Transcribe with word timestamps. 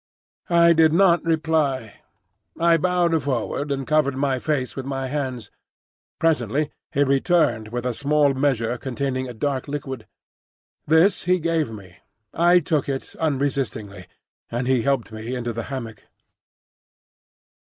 I 0.49 0.73
did 0.73 0.93
not 0.93 1.23
reply. 1.23 2.01
I 2.59 2.75
bowed 2.77 3.21
forward, 3.21 3.71
and 3.71 3.85
covered 3.85 4.15
my 4.17 4.39
face 4.39 4.75
with 4.75 4.83
my 4.87 5.07
hands. 5.09 5.51
Presently 6.17 6.71
he 6.91 7.03
returned 7.03 7.67
with 7.67 7.85
a 7.85 7.93
small 7.93 8.33
measure 8.33 8.79
containing 8.79 9.29
a 9.29 9.33
dark 9.35 9.67
liquid. 9.67 10.07
This 10.87 11.25
he 11.25 11.39
gave 11.39 11.69
me. 11.69 11.97
I 12.33 12.57
took 12.57 12.89
it 12.89 13.15
unresistingly, 13.19 14.07
and 14.49 14.67
he 14.67 14.81
helped 14.81 15.11
me 15.11 15.35
into 15.35 15.53
the 15.53 15.65
hammock. 15.69 16.07